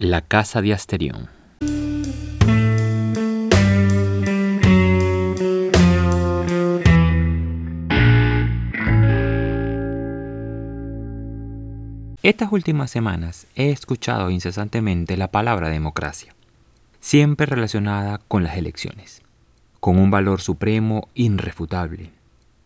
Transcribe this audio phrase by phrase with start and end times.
[0.00, 1.28] La Casa de Asterión.
[12.22, 16.32] Estas últimas semanas he escuchado incesantemente la palabra democracia,
[17.00, 19.22] siempre relacionada con las elecciones,
[19.80, 22.12] con un valor supremo irrefutable,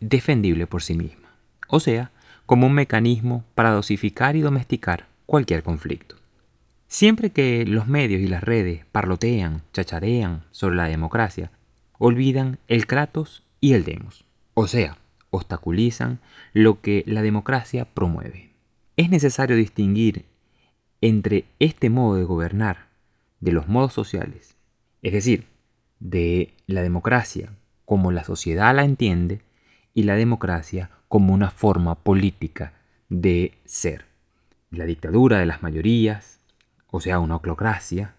[0.01, 1.31] defendible por sí misma,
[1.69, 2.11] o sea,
[2.45, 6.22] como un mecanismo para dosificar y domesticar cualquier conflicto.
[6.93, 11.51] Siempre que los medios y las redes parlotean, chacharean sobre la democracia,
[11.97, 14.99] olvidan el kratos y el demos, o sea,
[15.31, 16.21] obstaculizan
[16.53, 18.51] lo que la democracia promueve.
[18.99, 20.27] Es necesario distinguir
[21.01, 22.89] entre este modo de gobernar
[23.41, 24.55] de los modos sociales,
[25.01, 25.47] es decir,
[25.99, 27.55] de la democracia
[27.87, 29.41] como la sociedad la entiende
[29.95, 32.75] y la democracia como una forma política
[33.09, 34.05] de ser.
[34.71, 36.42] La dictadura de las mayorías,
[36.93, 38.15] o sea, una oclocracia,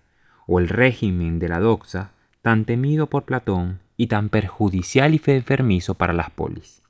[0.46, 5.94] o el régimen de la doxa, tan temido por Platón y tan perjudicial y enfermizo
[5.94, 6.82] para las polis.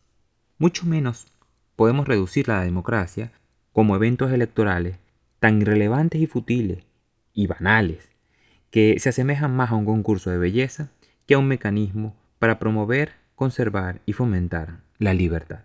[0.58, 1.28] Mucho menos
[1.76, 3.32] podemos reducir la democracia
[3.74, 4.98] como eventos electorales
[5.40, 6.86] tan irrelevantes y futiles
[7.34, 8.10] y banales
[8.72, 10.90] que se asemejan más a un concurso de belleza
[11.28, 15.60] que a un mecanismo para promover, conservar y fomentar la libertad.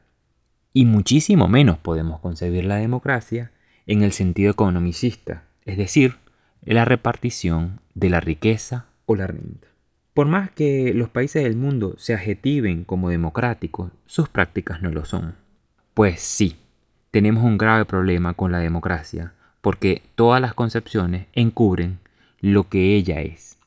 [0.73, 3.53] Y muchísimo menos podemos concebir la democracia
[3.87, 6.17] en el sentido economicista, es decir,
[6.65, 9.69] la repartición de la riqueza o la renta.
[10.15, 15.05] Por más que los países del mundo se adjetiven como democráticos, sus prácticas no lo
[15.05, 15.35] son.
[15.93, 16.57] Pues sí,
[17.11, 21.99] tenemos un grave problema con la democracia, porque todas las concepciones encubren
[22.41, 23.59] lo que ella es.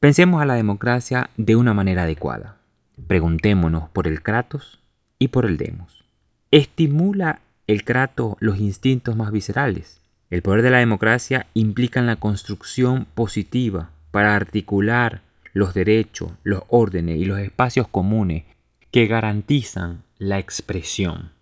[0.00, 2.56] Pensemos a la democracia de una manera adecuada.
[3.06, 4.80] Preguntémonos por el Kratos
[5.20, 6.04] y por el Demos.
[6.50, 10.00] ¿Estimula el Kratos los instintos más viscerales?
[10.30, 15.22] El poder de la democracia implica la construcción positiva para articular
[15.52, 18.44] los derechos, los órdenes y los espacios comunes
[18.92, 21.32] que garantizan la expresión.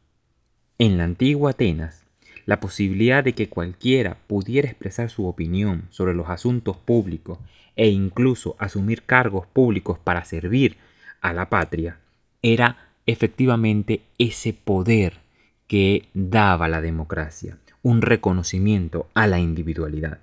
[0.79, 2.07] En la antigua Atenas,
[2.47, 7.39] la posibilidad de que cualquiera pudiera expresar su opinión sobre los asuntos públicos
[7.77, 10.79] e incluso asumir cargos públicos para servir
[11.21, 11.99] a la patria
[12.41, 15.19] era efectivamente ese poder
[15.67, 20.21] que daba la democracia un reconocimiento a la individualidad.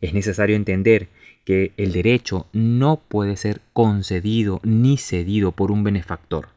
[0.00, 1.08] Es necesario entender
[1.44, 6.48] que el derecho no puede ser concedido ni cedido por un benefactor.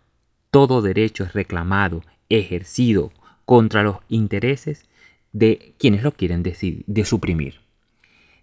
[0.52, 3.12] Todo derecho es reclamado, ejercido
[3.46, 4.86] contra los intereses
[5.32, 7.62] de quienes lo quieren de suprimir.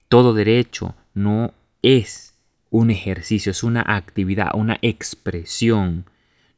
[0.09, 1.53] Todo derecho no
[1.83, 2.35] es
[2.71, 6.05] un ejercicio, es una actividad, una expresión,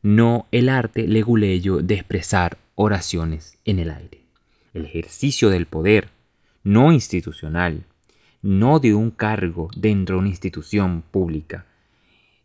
[0.02, 4.17] no el arte leguleyo de expresar oraciones en el aire
[4.74, 6.08] el ejercicio del poder,
[6.64, 7.84] no institucional,
[8.42, 11.66] no de un cargo dentro de una institución pública.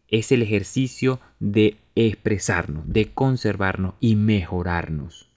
[0.07, 5.29] Es el ejercicio de expresarnos, de conservarnos y mejorarnos.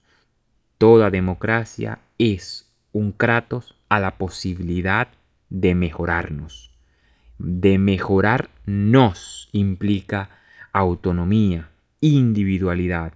[0.77, 5.07] Toda democracia es un kratos a la posibilidad
[5.49, 6.71] de mejorarnos.
[7.39, 10.29] De mejorarnos implica
[10.73, 11.69] autonomía,
[12.01, 13.13] individualidad.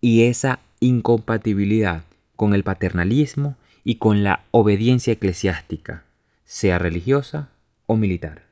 [0.00, 2.04] Y esa incompatibilidad
[2.38, 6.04] con el paternalismo y con la obediencia eclesiástica,
[6.44, 7.48] sea religiosa
[7.86, 8.44] o militar.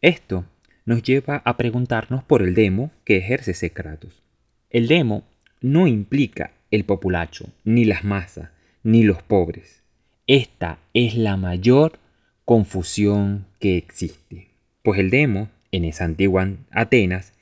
[0.00, 0.44] Esto
[0.84, 4.22] nos lleva a preguntarnos por el demo que ejerce ese Kratos.
[4.70, 5.24] El demo
[5.60, 8.50] no implica el populacho, ni las masas,
[8.84, 9.82] ni los pobres.
[10.28, 11.98] Esta es la mayor
[12.44, 14.50] confusión que existe.
[14.84, 17.32] Pues el demo, en esa antigua Atenas,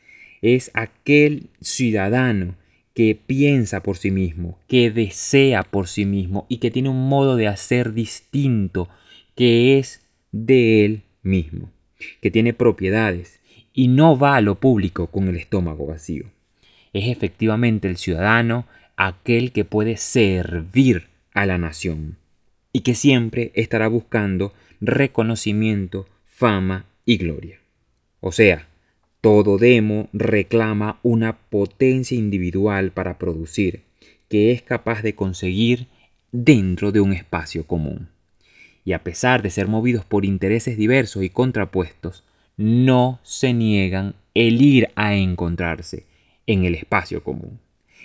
[0.41, 2.55] es aquel ciudadano
[2.95, 7.37] que piensa por sí mismo, que desea por sí mismo y que tiene un modo
[7.37, 8.89] de hacer distinto
[9.35, 11.71] que es de él mismo,
[12.21, 13.41] que tiene propiedades
[13.73, 16.27] y no va a lo público con el estómago vacío.
[16.93, 18.67] Es efectivamente el ciudadano
[18.97, 22.17] aquel que puede servir a la nación
[22.73, 27.59] y que siempre estará buscando reconocimiento, fama y gloria.
[28.21, 28.69] O sea,
[29.25, 33.81] todo demo reclama una potencia individual para producir,
[34.29, 35.87] que es capaz de conseguir
[36.31, 38.09] dentro de un espacio común.
[38.85, 42.23] Y a pesar de ser movidos por intereses diversos y contrapuestos,
[42.59, 46.05] no se niegan el ir a encontrarse
[46.47, 47.61] en el espacio común.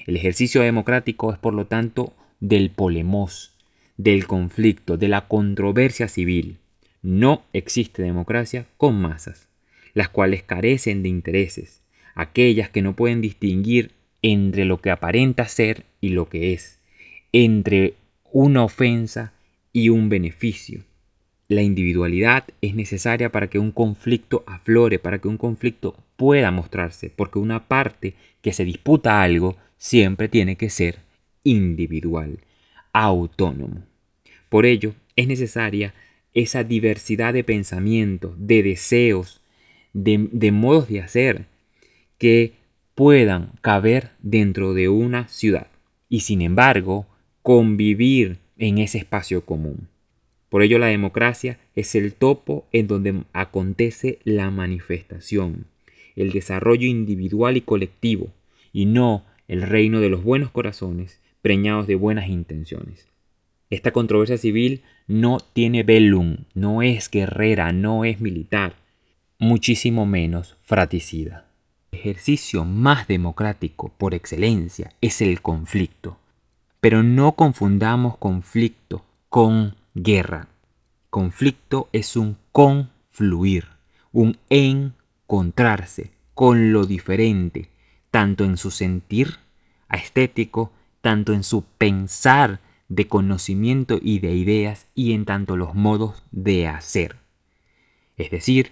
[0.08, 3.52] El ejercicio democrático es por lo tanto del polemos,
[3.98, 6.60] del conflicto, de la controversia civil.
[7.02, 9.49] No existe democracia con masas
[9.94, 11.82] las cuales carecen de intereses,
[12.16, 13.92] aquellas que no pueden distinguir
[14.22, 16.80] entre lo que aparenta ser y lo que es,
[17.32, 17.94] entre
[18.32, 19.34] una ofensa
[19.74, 20.84] y un beneficio.
[21.50, 27.10] la individualidad es necesaria para que un conflicto aflore, para que un conflicto pueda mostrarse,
[27.10, 28.14] porque una parte
[28.44, 31.00] que se disputa algo siempre tiene que ser
[31.44, 32.38] individual,
[32.94, 33.84] autónomo.
[34.50, 35.96] Por ello, es necesaria
[36.36, 39.39] esa diversidad de pensamientos, de deseos,
[39.94, 41.46] de, modos de hacer
[42.18, 42.54] que
[42.96, 45.68] puedan caber dentro de una ciudad
[46.10, 47.06] y sin embargo
[47.42, 49.88] convivir en ese espacio común.
[50.50, 55.66] Por ello la democracia es el topo en donde acontece la manifestación,
[56.16, 58.30] el desarrollo individual y colectivo,
[58.74, 63.08] y no el reino de los buenos corazones preñados de buenas intenciones.
[63.70, 68.74] Esta controversia civil no tiene velum, no es guerrera, no es militar,
[69.40, 71.48] muchísimo menos fraticida.
[71.92, 76.18] El ejercicio más democrático por excelencia es el conflicto.
[76.82, 80.48] Pero no confundamos conflicto con guerra.
[81.10, 83.68] Conflicto es un confluir,
[84.12, 87.70] un encontrarse con lo diferente,
[88.12, 89.38] tanto en su sentir
[89.92, 90.72] estético,
[91.02, 96.68] tanto en su pensar de conocimiento y de ideas y en tanto los modos de
[96.68, 97.18] hacer.
[98.18, 98.72] Es decir,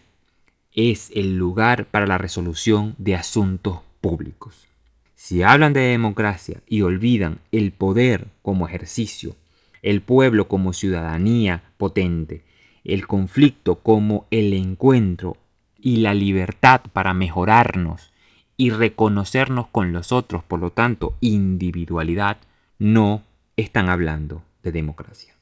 [0.77, 4.67] es el lugar para la resolución de asuntos públicos.
[5.15, 9.35] Si hablan de democracia y olvidan el poder como ejercicio
[9.81, 12.43] el pueblo como ciudadanía potente,
[12.83, 15.37] el conflicto como el encuentro
[15.79, 18.11] y la libertad para mejorarnos
[18.57, 22.37] y reconocernos con los otros, por lo tanto, individualidad,
[22.79, 23.23] no
[23.55, 25.35] están hablando de democracia.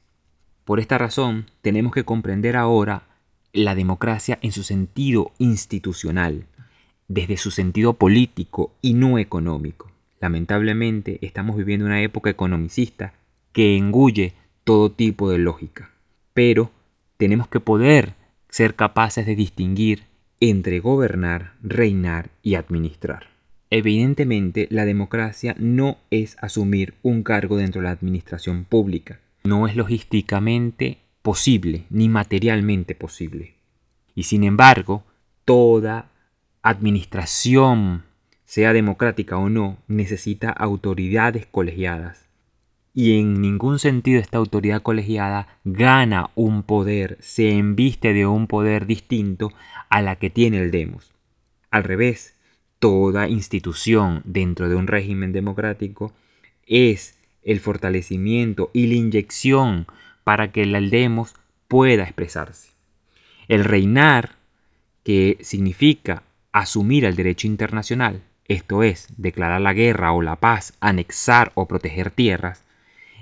[0.64, 3.02] Por esta razón, tenemos que comprender ahora
[3.56, 6.46] la democracia en su sentido institucional,
[7.08, 9.90] desde su sentido político y no económico.
[10.20, 13.14] Lamentablemente, estamos viviendo una época economicista
[13.52, 15.90] que engulle todo tipo de lógica.
[16.34, 16.70] Pero
[17.16, 18.14] tenemos que poder
[18.48, 20.04] ser capaces de distinguir
[20.40, 23.28] entre gobernar, reinar y administrar.
[23.70, 29.18] Evidentemente, la democracia no es asumir un cargo dentro de la administración pública.
[29.44, 33.56] No es logísticamente posible, ni materialmente posible.
[34.14, 35.02] Y sin embargo,
[35.44, 36.12] toda
[36.62, 38.04] administración,
[38.44, 42.26] sea democrática o no, necesita autoridades colegiadas
[42.94, 48.86] y en ningún sentido esta autoridad colegiada gana un poder, se embiste de un poder
[48.86, 49.52] distinto
[49.90, 51.12] a la que tiene el demos.
[51.72, 52.36] Al revés,
[52.78, 56.12] toda institución dentro de un régimen democrático
[56.68, 59.88] es el fortalecimiento y la inyección
[60.26, 61.36] para que el demos
[61.68, 62.70] pueda expresarse.
[63.46, 64.32] El reinar,
[65.04, 71.52] que significa asumir el derecho internacional, esto es, declarar la guerra o la paz, anexar
[71.54, 72.64] o proteger tierras,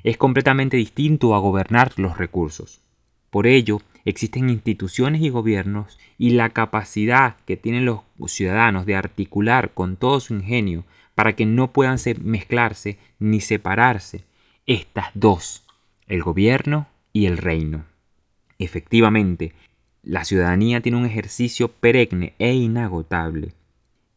[0.02, 2.80] es completamente distinto a gobernar los recursos.
[3.28, 9.74] Por ello, existen instituciones y gobiernos y la capacidad que tienen los ciudadanos de articular
[9.74, 10.84] con todo su ingenio
[11.14, 14.24] para que no puedan mezclarse ni separarse
[14.64, 15.64] estas dos,
[16.08, 17.86] el gobierno y el reino.
[18.58, 19.54] Efectivamente,
[20.02, 23.54] la ciudadanía tiene un ejercicio perenne e inagotable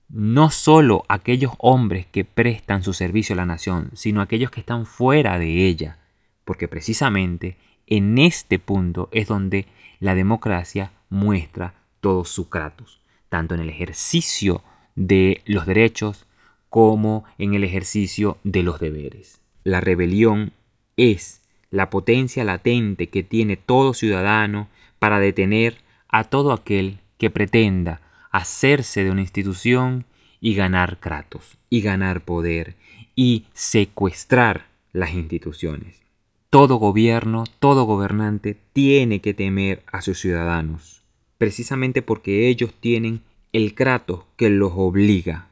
[0.09, 4.85] no solo aquellos hombres que prestan su servicio a la nación, sino aquellos que están
[4.85, 5.99] fuera de ella,
[6.45, 7.57] porque precisamente
[7.88, 9.65] en este punto es donde
[9.99, 14.63] la democracia muestra todo su kratos, tanto en el ejercicio
[14.95, 16.25] de los derechos
[16.69, 19.42] como en el ejercicio de los deberes.
[19.63, 20.54] La rebelión
[20.95, 24.68] es la potencia latente que tiene todo ciudadano
[25.00, 25.78] para detener
[26.09, 30.06] a todo aquel que pretenda hacerse de una institución
[30.40, 32.76] y ganar kratos, y ganar poder,
[33.16, 36.02] y secuestrar las instituciones.
[36.50, 41.04] Todo gobierno, todo gobernante tiene que temer a sus ciudadanos,
[41.38, 43.21] precisamente porque ellos tienen
[43.52, 45.47] el kratos que los obliga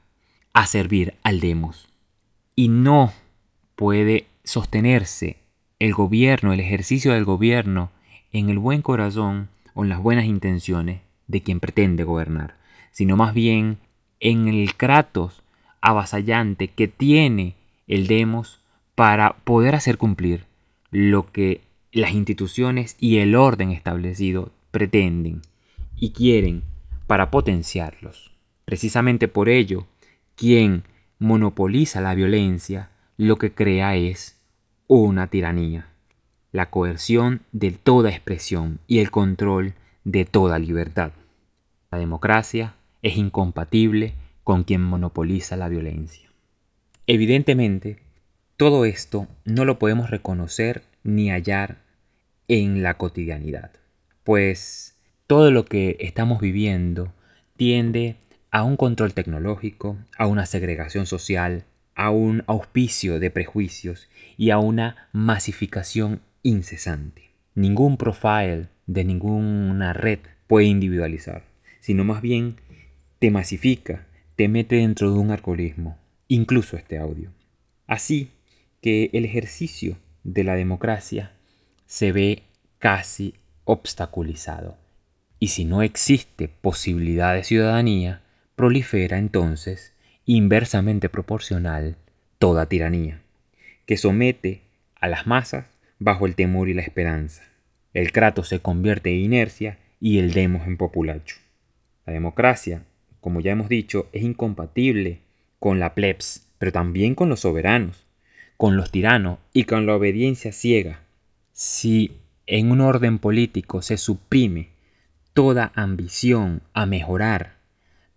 [0.53, 1.89] a servir al demos.
[2.55, 3.11] Y no
[3.75, 5.37] puede sostenerse
[5.85, 7.91] el gobierno, el ejercicio del gobierno,
[8.31, 12.55] en el buen corazón o en las buenas intenciones de quien pretende gobernar
[12.95, 13.77] sino más bien
[14.21, 15.43] en el Kratos
[15.81, 17.55] avasallante que tiene
[17.87, 18.61] el Demos
[18.95, 20.45] para poder hacer cumplir
[20.91, 21.59] lo que
[21.91, 25.41] las instituciones y el orden establecido pretenden
[25.97, 26.63] y quieren
[27.05, 28.31] para potenciarlos.
[28.63, 29.87] Precisamente por ello,
[30.37, 30.83] quien
[31.19, 34.34] monopoliza la violencia lo que crea es
[34.87, 35.87] una tiranía,
[36.51, 39.73] la coerción de toda expresión y el control
[40.03, 41.11] de toda libertad.
[41.91, 44.13] La democracia es incompatible
[44.43, 46.29] con quien monopoliza la violencia.
[47.07, 47.97] Evidentemente,
[48.57, 51.77] todo esto no lo podemos reconocer ni hallar
[52.47, 53.71] en la cotidianidad.
[54.23, 54.95] pues
[55.27, 57.13] todo lo que estamos viviendo
[57.57, 58.15] tiende
[58.51, 61.65] a un control tecnológico, a una segregación social,
[61.95, 67.31] a un auspicio de prejuicios y a una masificación incesante.
[67.55, 71.43] Ningún profile de ninguna red puede individualizar,
[71.79, 72.57] sino más bien
[73.19, 75.97] te masifica, te mete dentro de un algoritmo,
[76.27, 77.31] incluso este audio.
[77.87, 78.31] Así
[78.81, 81.31] que el ejercicio de la democracia
[81.85, 82.43] se ve
[82.77, 84.77] casi obstaculizado.
[85.39, 88.21] Y si no existe posibilidad de ciudadanía,
[88.55, 89.93] prolifera entonces,
[90.25, 91.97] inversamente proporcional,
[92.39, 93.21] toda tiranía,
[93.85, 94.61] que somete
[94.99, 95.65] a las masas
[95.99, 97.43] bajo el temor y la esperanza.
[97.93, 101.37] El crato se convierte en inercia y el demos en populacho.
[102.05, 102.83] La democracia,
[103.21, 105.21] como ya hemos dicho, es incompatible
[105.59, 108.05] con la plebs, pero también con los soberanos,
[108.57, 111.01] con los tiranos y con la obediencia ciega.
[111.51, 112.17] Si
[112.47, 114.69] en un orden político se suprime
[115.33, 117.54] toda ambición a mejorar,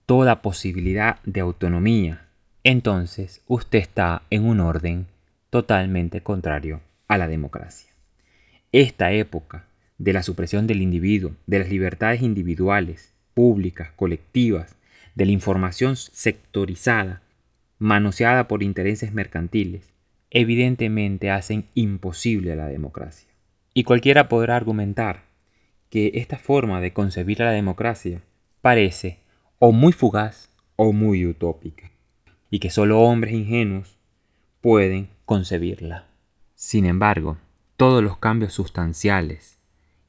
[0.08, 2.28] toda posibilidad de autonomía,
[2.64, 5.06] entonces usted está en un orden
[5.50, 7.90] totalmente contrario a la democracia.
[8.72, 9.66] Esta época
[9.98, 14.76] de la supresión del individuo, de las libertades individuales, públicas, colectivas,
[15.14, 17.20] de la información sectorizada,
[17.78, 19.92] manoseada por intereses mercantiles,
[20.30, 23.28] evidentemente hacen imposible la democracia.
[23.74, 25.24] Y cualquiera podrá argumentar
[25.90, 28.22] que esta forma de concebir a la democracia
[28.62, 29.27] parece
[29.58, 31.90] o muy fugaz o muy utópica,
[32.50, 33.98] y que solo hombres ingenuos
[34.60, 36.06] pueden concebirla.
[36.54, 37.38] Sin embargo,
[37.76, 39.58] todos los cambios sustanciales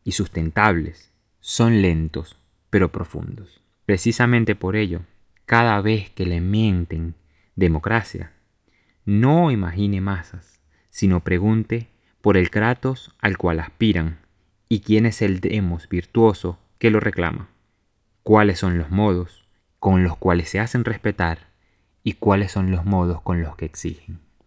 [0.04, 2.38] y sustentables son lentos
[2.70, 3.62] pero profundos.
[3.86, 5.02] Precisamente por ello,
[5.46, 7.16] cada vez que le mienten
[7.56, 8.34] democracia,
[9.06, 11.88] no imagine masas, sino pregunte
[12.22, 14.20] por el Kratos al cual aspiran
[14.68, 17.50] y quién es el demos virtuoso que lo reclama,
[18.24, 19.46] cuáles son los modos
[19.80, 21.50] con los cuales se hacen respetar
[22.04, 24.20] y cuáles son los modos con los que exigen.